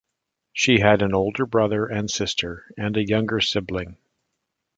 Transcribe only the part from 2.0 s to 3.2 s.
sister, and a